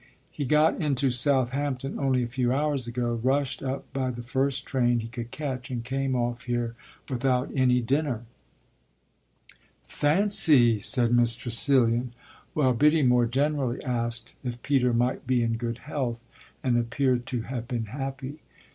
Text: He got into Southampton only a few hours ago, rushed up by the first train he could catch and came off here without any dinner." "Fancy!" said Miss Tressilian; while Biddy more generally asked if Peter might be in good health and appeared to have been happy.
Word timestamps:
He 0.31 0.45
got 0.45 0.81
into 0.81 1.11
Southampton 1.11 1.99
only 1.99 2.23
a 2.23 2.27
few 2.27 2.51
hours 2.51 2.87
ago, 2.87 3.19
rushed 3.21 3.61
up 3.61 3.85
by 3.93 4.09
the 4.09 4.23
first 4.23 4.65
train 4.65 4.99
he 5.01 5.07
could 5.07 5.29
catch 5.29 5.69
and 5.69 5.83
came 5.83 6.15
off 6.15 6.45
here 6.45 6.73
without 7.07 7.51
any 7.55 7.81
dinner." 7.81 8.23
"Fancy!" 9.83 10.79
said 10.79 11.11
Miss 11.13 11.35
Tressilian; 11.35 12.13
while 12.55 12.73
Biddy 12.73 13.03
more 13.03 13.27
generally 13.27 13.79
asked 13.83 14.35
if 14.43 14.59
Peter 14.63 14.91
might 14.91 15.27
be 15.27 15.43
in 15.43 15.53
good 15.55 15.77
health 15.77 16.19
and 16.63 16.79
appeared 16.79 17.27
to 17.27 17.43
have 17.43 17.67
been 17.67 17.85
happy. 17.85 18.39